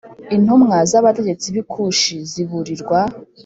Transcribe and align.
Intumwa 0.35 0.77
z’abategetsi 0.89 1.45
b’i 1.53 1.63
Kushi 1.71 2.15
ziburirwa 2.31 2.99